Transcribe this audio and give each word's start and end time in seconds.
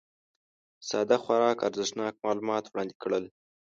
ساده 0.89 1.17
خورا 1.23 1.49
ارزښتناک 1.67 2.13
معلومات 2.25 2.63
وړاندي 2.67 2.95
کړل 3.03 3.23